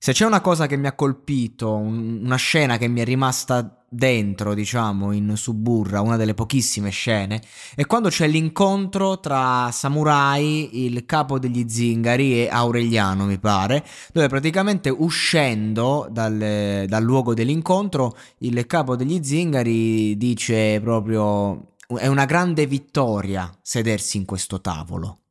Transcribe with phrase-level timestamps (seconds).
[0.00, 3.84] Se c'è una cosa che mi ha colpito, un- una scena che mi è rimasta
[3.90, 7.42] dentro, diciamo, in Suburra, una delle pochissime scene,
[7.74, 14.28] è quando c'è l'incontro tra Samurai, il capo degli zingari, e Aureliano, mi pare, dove
[14.28, 22.66] praticamente uscendo dal, dal luogo dell'incontro, il capo degli zingari dice proprio è una grande
[22.66, 25.22] vittoria sedersi in questo tavolo.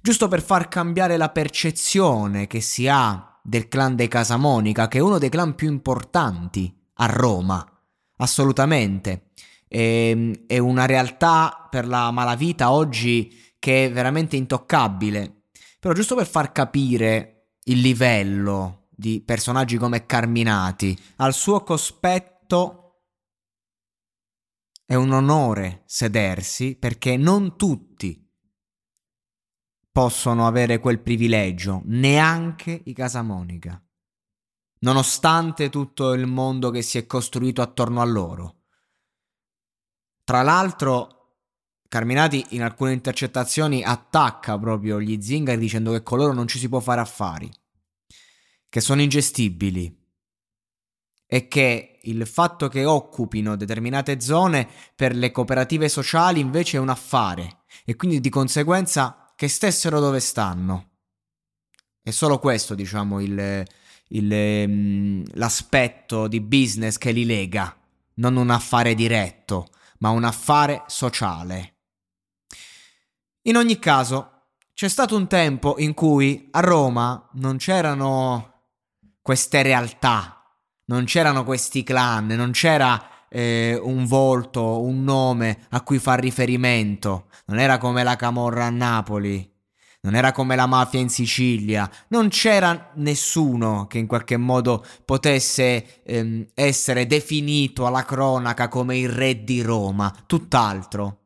[0.00, 5.02] Giusto per far cambiare la percezione che si ha del clan dei Casamonica, che è
[5.02, 7.64] uno dei clan più importanti a Roma,
[8.16, 9.30] assolutamente.
[9.66, 10.16] È,
[10.46, 15.44] è una realtà per la malavita oggi che è veramente intoccabile.
[15.78, 22.80] Però giusto per far capire il livello di personaggi come Carminati, al suo cospetto
[24.84, 28.19] è un onore sedersi perché non tutti
[29.92, 33.82] possono avere quel privilegio, neanche i Casamonica,
[34.80, 38.56] nonostante tutto il mondo che si è costruito attorno a loro.
[40.24, 41.20] Tra l'altro,
[41.90, 46.68] Carminati in alcune intercettazioni attacca proprio gli zingari dicendo che con loro non ci si
[46.68, 47.50] può fare affari,
[48.68, 49.92] che sono ingestibili
[51.26, 56.90] e che il fatto che occupino determinate zone per le cooperative sociali invece è un
[56.90, 60.88] affare e quindi di conseguenza che stessero dove stanno.
[62.02, 63.64] È solo questo, diciamo, il,
[64.08, 67.74] il, mm, l'aspetto di business che li lega,
[68.16, 69.68] non un affare diretto,
[70.00, 71.76] ma un affare sociale.
[73.44, 74.42] In ogni caso,
[74.74, 78.64] c'è stato un tempo in cui a Roma non c'erano
[79.22, 85.98] queste realtà, non c'erano questi clan, non c'era eh, un volto, un nome a cui
[85.98, 89.48] far riferimento, non era come la Camorra a Napoli,
[90.02, 96.02] non era come la mafia in Sicilia, non c'era nessuno che in qualche modo potesse
[96.02, 101.18] ehm, essere definito alla cronaca come il re di Roma, tutt'altro.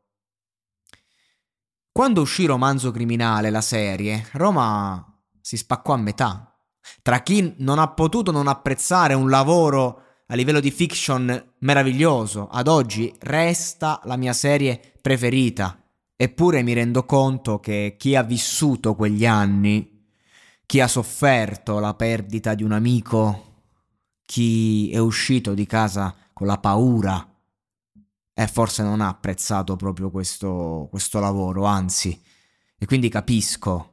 [1.90, 6.58] Quando uscì Romanzo Criminale, la serie, Roma si spaccò a metà.
[7.02, 12.68] Tra chi non ha potuto non apprezzare un lavoro a livello di fiction meraviglioso, ad
[12.68, 15.78] oggi resta la mia serie preferita.
[16.16, 20.06] Eppure mi rendo conto che chi ha vissuto quegli anni,
[20.64, 23.62] chi ha sofferto la perdita di un amico,
[24.24, 27.28] chi è uscito di casa con la paura,
[28.32, 32.20] e forse non ha apprezzato proprio questo, questo lavoro, anzi,
[32.76, 33.90] e quindi capisco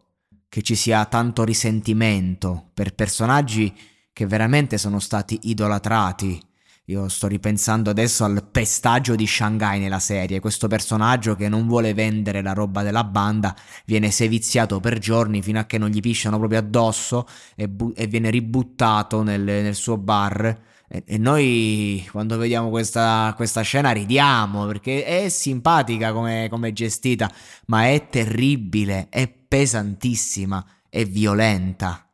[0.47, 3.73] che ci sia tanto risentimento per personaggi
[4.13, 6.49] che veramente sono stati idolatrati.
[6.85, 11.93] Io sto ripensando adesso al pestaggio di Shanghai nella serie, questo personaggio che non vuole
[11.93, 13.55] vendere la roba della banda,
[13.85, 18.07] viene seviziato per giorni fino a che non gli pisciano proprio addosso e, bu- e
[18.07, 20.59] viene ributtato nel, nel suo bar.
[20.87, 27.31] E, noi quando vediamo questa, questa, scena ridiamo perché è simpatica come, come gestita,
[27.67, 32.10] ma è terribile, è pesantissima, è violenta.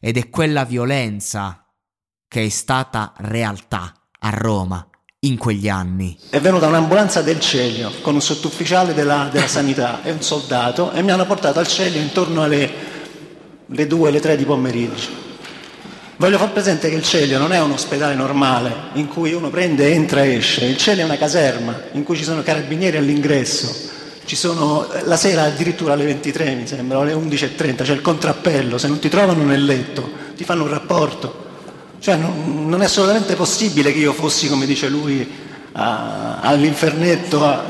[0.00, 1.64] Ed è quella violenza
[2.26, 4.86] che è stata realtà a Roma
[5.20, 6.16] in quegli anni.
[6.30, 11.02] È venuta un'ambulanza del Celio con un sottufficiale della, della sanità e un soldato e
[11.02, 12.96] mi hanno portato al Celio intorno alle
[13.70, 15.26] le 2, le 3 di pomeriggio.
[16.16, 19.92] Voglio far presente che il Celio non è un ospedale normale in cui uno prende,
[19.92, 20.64] entra e esce.
[20.64, 23.96] Il Celio è una caserma in cui ci sono carabinieri all'ingresso.
[24.28, 28.76] Ci sono la sera addirittura alle 23, mi sembra, o alle 11.30, c'è il contrappello.
[28.76, 31.46] Se non ti trovano nel letto, ti fanno un rapporto.
[31.98, 35.26] Cioè non, non è assolutamente possibile che io fossi, come dice lui,
[35.72, 37.42] a, all'infernetto.
[37.42, 37.64] A,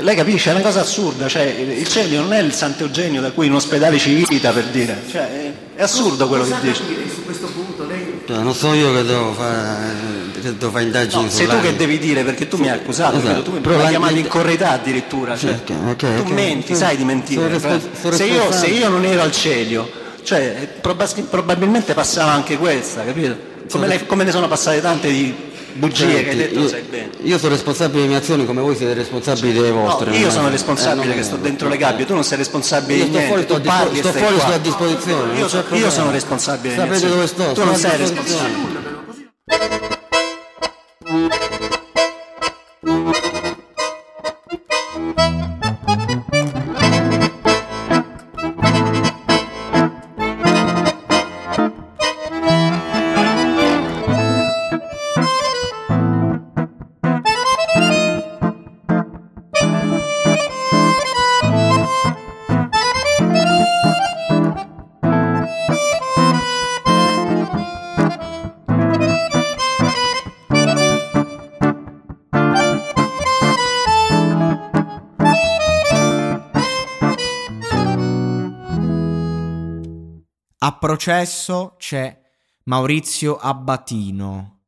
[0.00, 3.48] lei capisce, è una cosa assurda, cioè, il Celio non è il Sant'Eugenio da cui
[3.48, 6.82] un ospedale ci vita per dire, cioè, è, è assurdo quello che dice.
[7.10, 8.20] Su questo punto lei...
[8.26, 10.07] Non sono io che devo fare, che
[10.52, 13.42] devo fare indagini no, sei tu che devi dire perché tu mi hai accusato, esatto.
[13.42, 17.04] tu mi hai chiamato in correità addirittura, cioè, okay, okay, tu okay, menti, sai di
[17.04, 17.58] mentire.
[17.58, 19.90] Sono sono se, io, se io non ero al Celio,
[20.22, 23.36] cioè, prob- probabilmente passava anche questa, capito?
[23.70, 25.34] Come, le, come ne sono passate tante di
[25.78, 27.10] bugie che hai detto io, sai bene.
[27.22, 30.10] io sono responsabile delle mie azioni come voi siete responsabili delle vostre.
[30.10, 32.98] No, io sono responsabile eh, non che sto dentro le gabbie, tu non sei responsabile
[32.98, 35.26] Io di sto niente, fuori, tu parli sto fuori, sto a disposizione.
[35.26, 37.52] non Io, so- io sono responsabile Sapete dove sto?
[37.52, 39.86] Tu non sei responsabile.
[80.60, 82.20] A processo c'è
[82.64, 84.62] Maurizio Abbatino,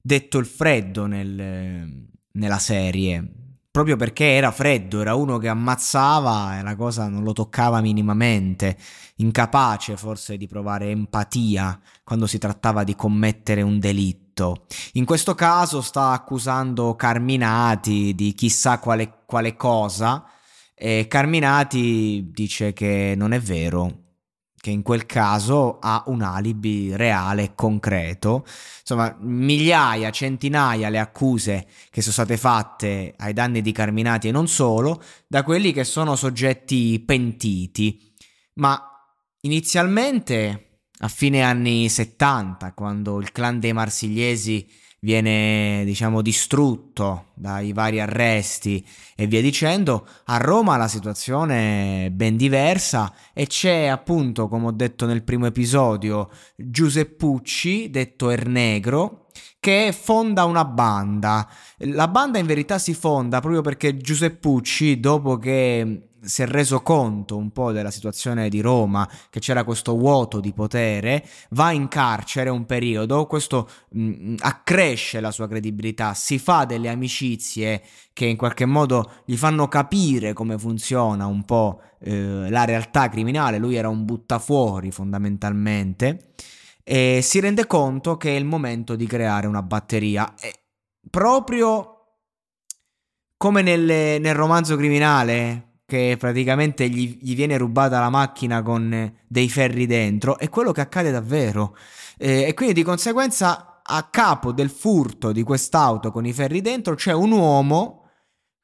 [0.00, 3.28] detto il freddo nel- nella serie,
[3.68, 8.76] proprio perché era freddo, era uno che ammazzava e la cosa non lo toccava minimamente,
[9.16, 14.66] incapace forse di provare empatia quando si trattava di commettere un delitto.
[14.92, 20.24] In questo caso sta accusando Carminati di chissà quale, quale cosa
[20.72, 24.01] e Carminati dice che non è vero,
[24.62, 28.46] che in quel caso ha un alibi reale e concreto.
[28.78, 34.46] Insomma, migliaia, centinaia le accuse che sono state fatte ai danni di Carminati e non
[34.46, 38.14] solo, da quelli che sono soggetti pentiti.
[38.54, 38.80] Ma
[39.40, 44.64] inizialmente, a fine anni 70, quando il clan dei marsigliesi
[45.04, 52.36] viene, diciamo, distrutto dai vari arresti e via dicendo, a Roma la situazione è ben
[52.36, 59.26] diversa e c'è appunto, come ho detto nel primo episodio, Giuseppucci, detto Ernegro,
[59.58, 61.48] che fonda una banda.
[61.78, 67.36] La banda in verità si fonda proprio perché Giuseppucci, dopo che si è reso conto
[67.36, 72.50] un po' della situazione di Roma, che c'era questo vuoto di potere, va in carcere
[72.50, 77.82] un periodo, questo mh, accresce la sua credibilità, si fa delle amicizie
[78.12, 83.58] che in qualche modo gli fanno capire come funziona un po' eh, la realtà criminale,
[83.58, 86.34] lui era un buttafuori fondamentalmente,
[86.84, 90.34] e si rende conto che è il momento di creare una batteria.
[90.40, 90.52] E
[91.10, 91.96] proprio
[93.36, 99.24] come nelle- nel romanzo criminale, che praticamente gli, gli viene rubata la macchina con eh,
[99.28, 101.76] dei ferri dentro, è quello che accade davvero.
[102.16, 106.94] Eh, e quindi di conseguenza a capo del furto di quest'auto con i ferri dentro
[106.94, 108.08] c'è un uomo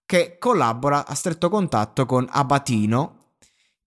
[0.07, 3.35] che collabora a stretto contatto con Abatino.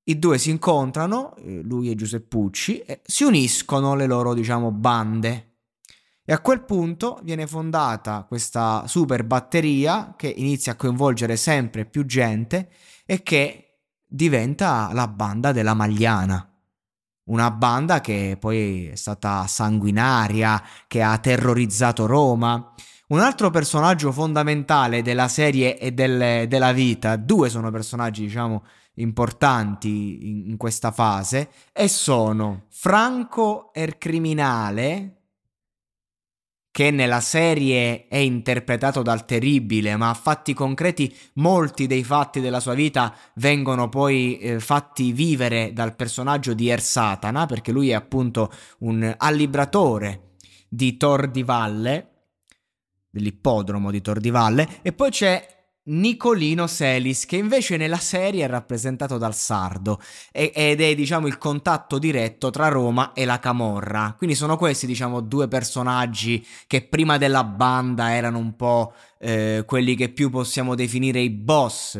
[0.04, 5.56] I due si incontrano, eh, lui e Giuseppucci, e si uniscono le loro, diciamo, bande.
[6.24, 12.06] E a quel punto viene fondata questa super batteria che inizia a coinvolgere sempre più
[12.06, 12.70] gente
[13.06, 16.46] e che diventa la banda della Magliana.
[17.26, 22.74] Una banda che poi è stata sanguinaria, che ha terrorizzato Roma.
[23.08, 28.64] Un altro personaggio fondamentale della serie e del- della vita, due sono personaggi, diciamo,
[28.96, 35.21] importanti in, in questa fase, e sono Franco er criminale,
[36.72, 42.62] che nella serie è interpretato dal terribile, ma a fatti concreti molti dei fatti della
[42.62, 47.94] sua vita vengono poi eh, fatti vivere dal personaggio di Er Satana, perché lui è
[47.94, 48.50] appunto
[48.80, 50.36] un allibratore
[50.70, 52.08] di Tor di Valle,
[53.10, 58.48] dell'ippodromo di Tor di Valle, e poi c'è Nicolino Selis, che invece nella serie è
[58.48, 60.00] rappresentato dal sardo
[60.32, 64.14] e- ed è diciamo il contatto diretto tra Roma e la Camorra.
[64.16, 69.96] Quindi sono questi diciamo due personaggi che prima della banda erano un po' eh, quelli
[69.96, 72.00] che più possiamo definire i boss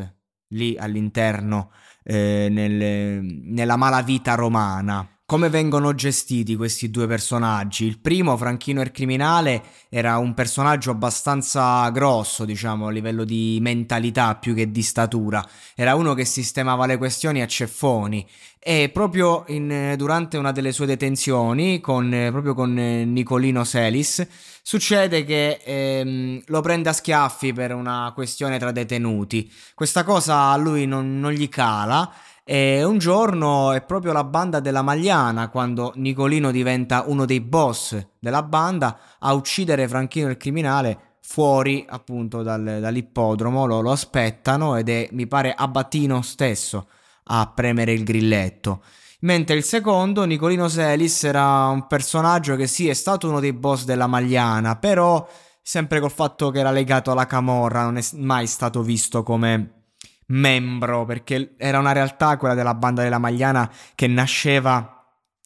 [0.50, 1.72] lì all'interno
[2.04, 5.11] eh, nel- nella malavita romana.
[5.32, 7.86] Come vengono gestiti questi due personaggi?
[7.86, 14.36] Il primo, Franchino il criminale, era un personaggio abbastanza grosso, diciamo, a livello di mentalità
[14.36, 15.42] più che di statura.
[15.74, 18.28] Era uno che sistemava le questioni a ceffoni.
[18.60, 24.28] E proprio in- durante una delle sue detenzioni, con, proprio con eh, Nicolino Selis,
[24.62, 29.50] succede che ehm, lo prende a schiaffi per una questione tra detenuti.
[29.74, 32.14] Questa cosa a lui non, non gli cala.
[32.44, 38.08] E un giorno è proprio la banda della Magliana, quando Nicolino diventa uno dei boss
[38.20, 43.66] della banda, a uccidere Franchino il criminale fuori appunto dal- dall'ippodromo.
[43.66, 46.88] Lo, lo aspettano ed è, mi pare, Abbatino stesso
[47.26, 48.82] a premere il grilletto.
[49.22, 53.84] Mentre il secondo, Nicolino Selis, era un personaggio che sì, è stato uno dei boss
[53.84, 55.28] della Magliana, però
[55.62, 59.81] sempre col fatto che era legato alla Camorra, non è mai stato visto come
[60.28, 65.02] membro, perché era una realtà quella della banda della Magliana che nasceva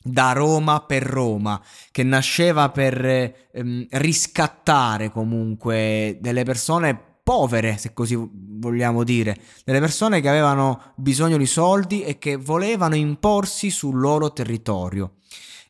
[0.08, 1.60] da Roma per Roma,
[1.91, 10.22] che nasceva per ehm, riscattare comunque delle persone povere, se così vogliamo dire, delle persone
[10.22, 15.15] che avevano bisogno di soldi e che volevano imporsi sul loro territorio.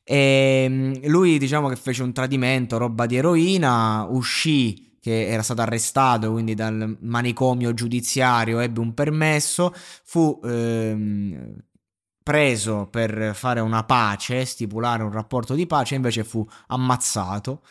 [0.04, 5.62] E ehm, lui diciamo che fece un tradimento, roba di eroina, uscì che era stato
[5.62, 9.72] arrestato, quindi dal manicomio giudiziario ebbe un permesso,
[10.04, 11.54] fu ehm,
[12.24, 17.62] preso per fare una pace, stipulare un rapporto di pace, invece fu ammazzato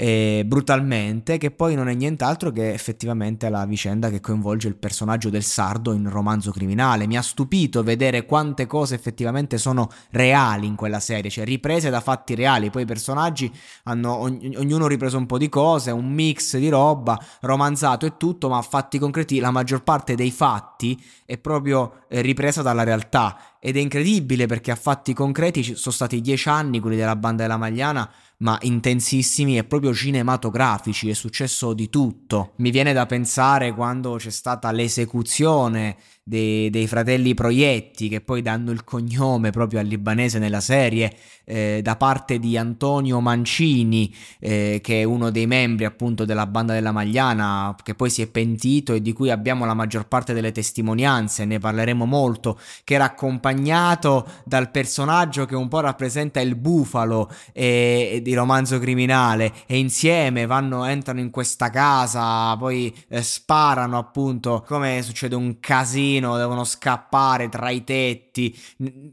[0.00, 5.28] eh, brutalmente, che poi non è nient'altro che effettivamente la vicenda che coinvolge il personaggio
[5.28, 7.08] del sardo in romanzo criminale.
[7.08, 12.00] Mi ha stupito vedere quante cose effettivamente sono reali in quella serie, cioè riprese da
[12.00, 12.70] fatti reali.
[12.70, 13.52] Poi i personaggi
[13.84, 18.48] hanno ogn- ognuno ripreso un po' di cose, un mix di roba, romanzato e tutto,
[18.48, 19.40] ma fatti concreti.
[19.40, 24.70] La maggior parte dei fatti è proprio eh, ripresa dalla realtà ed è incredibile perché
[24.70, 28.08] a fatti concreti sono stati dieci anni quelli della banda della Magliana
[28.38, 32.52] ma intensissimi e proprio cinematografici, è successo di tutto.
[32.56, 35.96] Mi viene da pensare quando c'è stata l'esecuzione
[36.28, 41.10] dei, dei, fratelli Proietti che poi danno il cognome proprio al libanese nella serie
[41.44, 46.74] eh, da parte di Antonio Mancini eh, che è uno dei membri appunto della banda
[46.74, 50.52] della Magliana che poi si è pentito e di cui abbiamo la maggior parte delle
[50.52, 57.30] testimonianze ne parleremo molto che era accompagnato dal personaggio che un po' rappresenta il bufalo
[57.54, 64.62] eh, di romanzo criminale e insieme vanno entrano in questa casa poi eh, sparano appunto
[64.66, 68.56] come succede un casino giardino, devono scappare tra i tetti,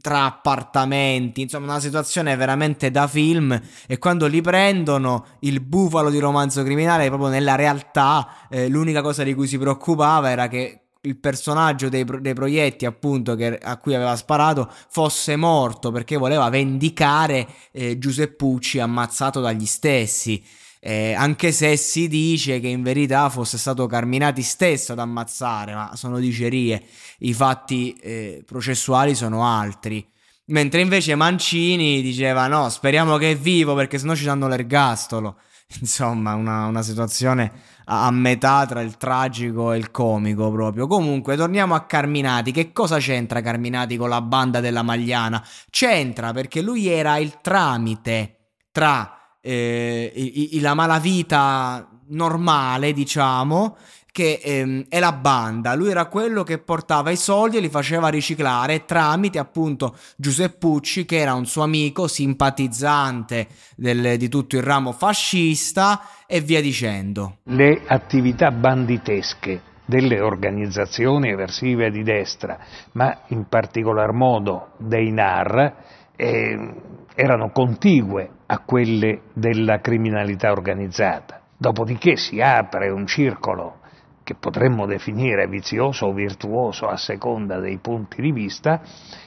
[0.00, 3.58] tra appartamenti, insomma una situazione veramente da film.
[3.86, 9.22] E quando li prendono il bufalo di romanzo criminale proprio nella realtà eh, l'unica cosa
[9.22, 13.94] di cui si preoccupava era che il personaggio dei, dei proietti appunto che, a cui
[13.94, 20.42] aveva sparato fosse morto perché voleva vendicare eh, Giuseppucci ammazzato dagli stessi
[20.86, 25.96] eh, anche se si dice che in verità fosse stato Carminati stesso ad ammazzare, ma
[25.96, 26.80] sono dicerie,
[27.18, 30.08] i fatti eh, processuali sono altri.
[30.44, 35.38] Mentre invece Mancini diceva no, speriamo che è vivo perché sennò ci danno l'ergastolo.
[35.80, 37.50] Insomma, una, una situazione
[37.86, 40.86] a, a, metà tra il tragico e il comico proprio.
[40.86, 42.52] Comunque, torniamo a Carminati.
[42.52, 45.44] Che cosa c'entra Carminati con la banda della Magliana?
[45.68, 48.36] C'entra perché lui era il tramite
[48.70, 49.15] tra
[49.46, 53.76] eh, i, i, la malavita normale, diciamo,
[54.10, 55.74] che ehm, è la banda.
[55.74, 61.18] Lui era quello che portava i soldi e li faceva riciclare tramite appunto Giuseppucci, che
[61.18, 67.38] era un suo amico simpatizzante del, di tutto il ramo fascista e via dicendo.
[67.44, 72.58] Le attività banditesche delle organizzazioni eversive di destra,
[72.92, 75.74] ma in particolar modo dei NAR,
[76.16, 76.74] eh,
[77.14, 81.42] erano contigue a quelle della criminalità organizzata.
[81.56, 83.80] Dopodiché si apre un circolo
[84.22, 88.80] che potremmo definire vizioso o virtuoso a seconda dei punti di vista,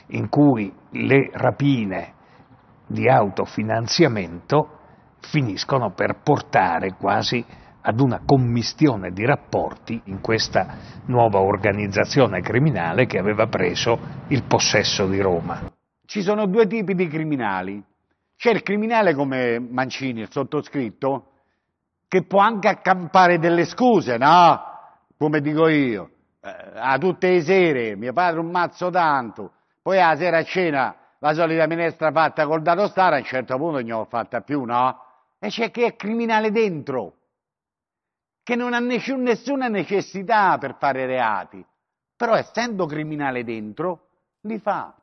[0.08, 2.14] in cui le rapine
[2.86, 4.78] di autofinanziamento
[5.22, 7.46] finiscono per portare quasi
[7.82, 13.98] ad una commistione di rapporti in questa nuova organizzazione criminale che aveva preso
[14.28, 15.72] il possesso di Roma.
[16.06, 17.82] Ci sono due tipi di criminali.
[18.40, 21.32] C'è il criminale come Mancini, il sottoscritto,
[22.08, 24.62] che può anche accampare delle scuse, no?
[25.18, 30.16] Come dico io, eh, a tutte le sere, mio padre un mazzo tanto, poi a
[30.16, 33.90] sera a cena la solita minestra fatta col dato stare, a un certo punto non
[33.90, 35.04] l'ho fatta più, no?
[35.38, 37.16] E c'è chi è criminale dentro,
[38.42, 41.62] che non ha nessun, nessuna necessità per fare reati,
[42.16, 44.08] però essendo criminale dentro,
[44.44, 44.94] li fa.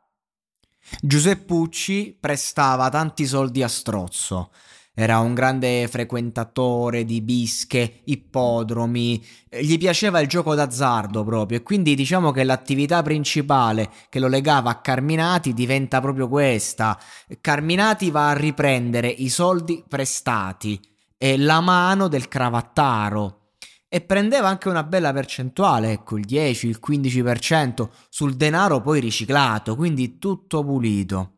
[1.00, 4.50] Giuseppucci prestava tanti soldi a Strozzo.
[4.98, 9.22] Era un grande frequentatore di bische, ippodromi,
[9.60, 14.70] gli piaceva il gioco d'azzardo proprio e quindi diciamo che l'attività principale che lo legava
[14.70, 16.98] a Carminati diventa proprio questa.
[17.42, 20.80] Carminati va a riprendere i soldi prestati
[21.18, 23.45] e la mano del cravattaro
[23.88, 29.76] e prendeva anche una bella percentuale, ecco il 10, il 15% sul denaro poi riciclato,
[29.76, 31.32] quindi tutto pulito.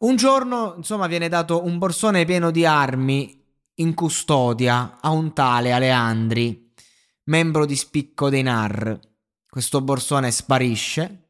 [0.00, 3.38] Un giorno, insomma, viene dato un borsone pieno di armi
[3.74, 6.72] in custodia a un tale Aleandri,
[7.24, 8.98] membro di spicco dei NAR.
[9.48, 11.28] Questo borsone sparisce,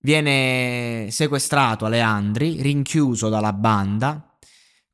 [0.00, 4.34] viene sequestrato Aleandri, rinchiuso dalla banda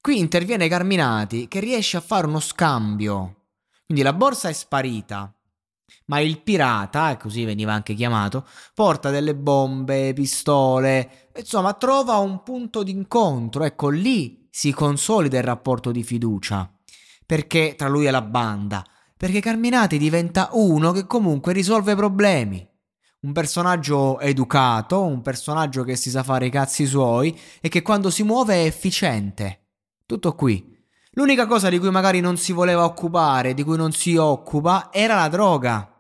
[0.02, 3.39] Qui interviene Carminati che riesce a fare uno scambio.
[3.90, 5.37] Quindi la borsa è sparita,
[6.06, 12.85] ma il pirata, così veniva anche chiamato, porta delle bombe, pistole, insomma trova un punto
[12.85, 16.73] d'incontro, ecco lì si consolida il rapporto di fiducia,
[17.26, 22.64] perché tra lui e la banda, perché Carminati diventa uno che comunque risolve problemi.
[23.23, 28.09] Un personaggio educato, un personaggio che si sa fare i cazzi suoi e che quando
[28.09, 29.70] si muove è efficiente.
[30.06, 30.69] Tutto qui.
[31.14, 35.17] L'unica cosa di cui magari non si voleva occupare, di cui non si occupa, era
[35.17, 35.90] la droga.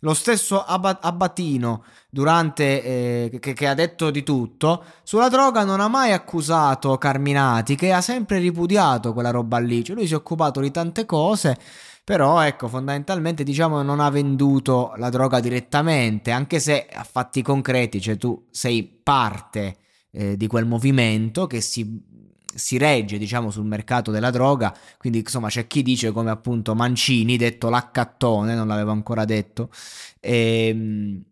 [0.00, 5.86] Lo stesso Abbatino, durante, eh, che, che, ha detto di tutto, sulla droga non ha
[5.86, 9.84] mai accusato Carminati, che ha sempre ripudiato quella roba lì.
[9.84, 11.56] Cioè lui si è occupato di tante cose,
[12.02, 18.00] però ecco, fondamentalmente diciamo non ha venduto la droga direttamente, anche se a fatti concreti,
[18.00, 19.76] cioè tu sei parte
[20.10, 22.10] eh, di quel movimento che si
[22.54, 27.36] si regge diciamo sul mercato della droga quindi insomma c'è chi dice come appunto Mancini
[27.36, 29.70] detto l'accattone non l'avevo ancora detto
[30.20, 31.22] e, ehm,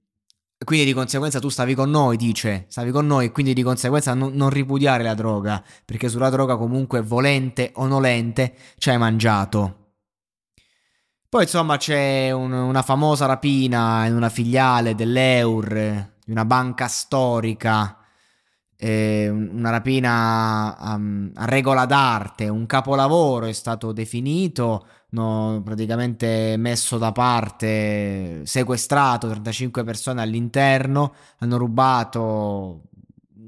[0.62, 4.34] quindi di conseguenza tu stavi con noi dice stavi con noi quindi di conseguenza non,
[4.34, 9.76] non ripudiare la droga perché sulla droga comunque volente o nolente ci hai mangiato.
[11.30, 17.99] Poi insomma c'è un, una famosa rapina in una filiale dell'Eur di una banca storica
[18.82, 20.98] eh, una rapina a,
[21.34, 29.84] a, regola d'arte, un capolavoro è stato definito, no, praticamente messo da parte, sequestrato 35
[29.84, 32.84] persone all'interno, hanno rubato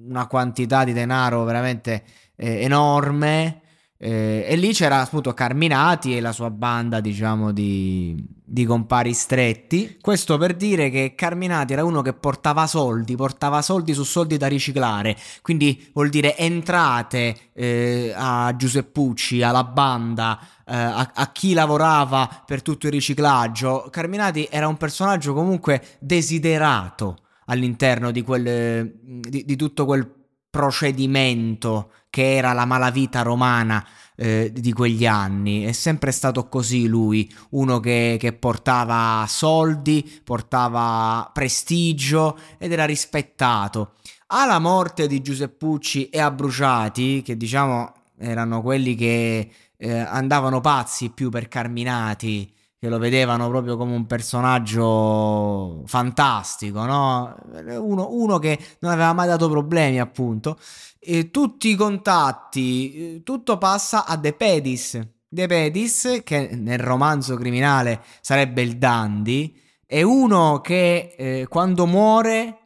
[0.06, 2.04] una quantità di denaro veramente
[2.36, 3.61] eh, enorme
[4.04, 9.98] eh, e lì c'era appunto Carminati e la sua banda, diciamo, di, di, compari stretti.
[10.00, 14.48] Questo per dire che Carminati era uno che portava soldi, portava soldi su soldi da
[14.48, 15.16] riciclare.
[15.40, 22.60] Quindi vuol dire entrate eh, a Giuseppucci, alla banda, eh, a, a, chi lavorava per
[22.60, 23.86] tutto il riciclaggio.
[23.88, 30.10] Carminati era un personaggio comunque desiderato all'interno di, quel, di, di tutto quel
[30.50, 33.82] procedimento che era la malavita romana
[34.16, 35.64] eh, di quegli anni.
[35.64, 43.94] È sempre stato così lui, uno che, che, portava soldi, portava prestigio ed era rispettato.
[44.28, 51.10] Alla morte di Giuseppucci e a Bruciati, che diciamo erano quelli che eh, andavano pazzi
[51.10, 52.50] più per Carminati,
[52.82, 57.32] che lo vedevano proprio come un personaggio fantastico, no?
[57.78, 60.58] Uno, uno che non aveva mai dato problemi, appunto.
[60.98, 65.00] E tutti i contatti, eh, tutto passa a De Pedis.
[65.28, 72.58] De Pedis, che nel romanzo criminale sarebbe il Dandy, è uno che eh, quando muore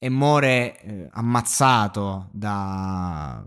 [0.00, 3.40] e muore eh, ammazzato da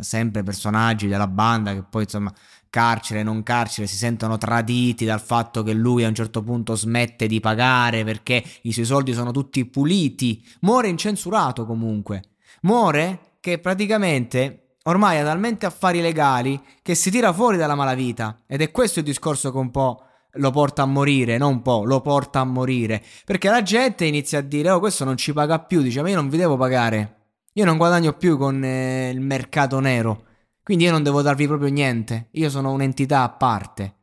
[0.00, 2.32] sempre personaggi della banda che poi insomma
[2.72, 7.26] carcere, non carcere, si sentono traditi dal fatto che lui a un certo punto smette
[7.26, 10.42] di pagare perché i suoi soldi sono tutti puliti.
[10.60, 12.22] Muore incensurato comunque.
[12.62, 18.38] Muore che praticamente ormai ha talmente affari legali che si tira fuori dalla malavita.
[18.46, 20.04] Ed è questo il discorso che un po'
[20.36, 23.02] lo porta a morire, non un po', lo porta a morire.
[23.26, 26.16] Perché la gente inizia a dire, oh questo non ci paga più, dice ma io
[26.16, 27.16] non vi devo pagare.
[27.52, 30.30] Io non guadagno più con eh, il mercato nero.
[30.62, 33.96] Quindi io non devo darvi proprio niente, io sono un'entità a parte.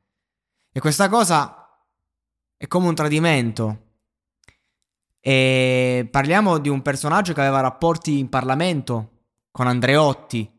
[0.71, 1.83] E questa cosa
[2.57, 3.87] è come un tradimento.
[5.21, 10.51] E parliamo di un personaggio che aveva rapporti in Parlamento con Andreotti,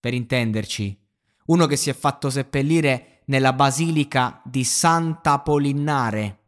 [0.00, 0.96] per intenderci.
[1.46, 6.40] Uno che si è fatto seppellire nella basilica di Santa Polinnare.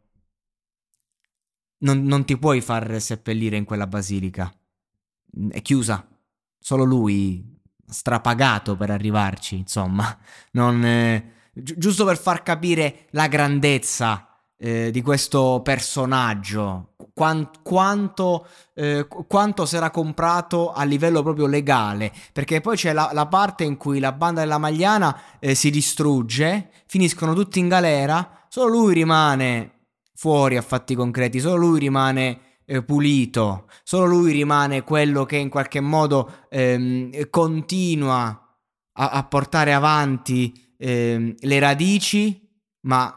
[1.79, 4.53] Non, non ti puoi far seppellire in quella basilica.
[5.49, 6.05] È chiusa.
[6.57, 7.58] Solo lui
[7.89, 10.17] strapagato per arrivarci, insomma,
[10.51, 14.25] non, eh, gi- giusto per far capire la grandezza
[14.57, 22.61] eh, di questo personaggio, Quant- quanto, eh, quanto sarà comprato a livello proprio legale, perché
[22.61, 27.33] poi c'è la, la parte in cui la banda della Magliana eh, si distrugge, finiscono
[27.33, 29.71] tutti in galera, solo lui rimane
[30.13, 35.49] fuori a fatti concreti, solo lui rimane eh, pulito, solo lui rimane quello che in
[35.49, 38.57] qualche modo ehm, continua
[38.93, 42.47] a, a, portare avanti ehm, le radici,
[42.81, 43.11] ma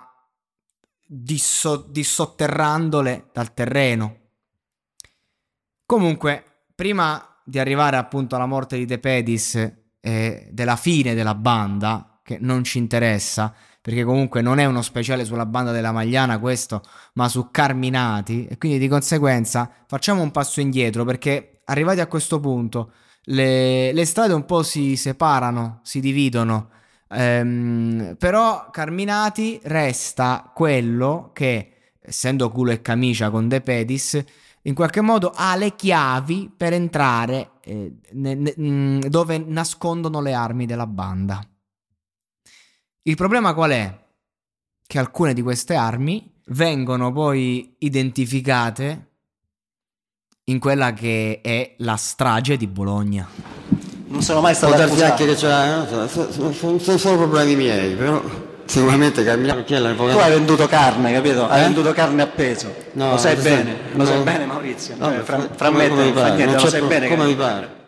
[1.07, 4.21] disso- dissotterrandole dal terreno.
[5.85, 9.55] Comunque, prima di arrivare appunto alla morte di De Pedis
[10.01, 15.25] e della fine della banda, che non ci interessa, perché comunque non è uno speciale
[15.25, 16.83] sulla banda della Magliana questo,
[17.15, 22.39] ma su Carminati e quindi di conseguenza facciamo un passo indietro perché arrivati a questo
[22.39, 22.93] punto
[23.25, 26.71] le, le strade un po' si separano, si dividono.
[27.11, 34.23] Ehm, però Carminati resta quello che, essendo culo e camicia con De Pedis,
[34.63, 40.33] in qualche modo ha le chiavi per entrare eh, ne, ne, mm, dove nascondono le
[40.35, 41.45] armi della banda.
[43.03, 43.99] Il problema qual è?
[44.87, 49.07] Che alcune di queste armi vengono poi identificate
[50.45, 53.27] in quella che è la strage di Bologna.
[54.09, 55.25] Non sono mai stato accusato.
[55.25, 58.23] che c'è, non so, sono, sono- sono solo problemi miei, però
[58.67, 60.19] sicuramente Carmine chi è Tu l'avvocato?
[60.21, 61.49] hai venduto carne, capito?
[61.49, 61.65] Hai Eh?
[61.65, 62.75] venduto carne a peso.
[62.93, 64.23] No, lo sai bene, lo sai no.
[64.25, 64.95] bene Maurizio.
[64.99, 67.09] No, Cioè, fra, come- fra me e te non niente, lo sai bene.
[67.09, 67.81] come mi pare.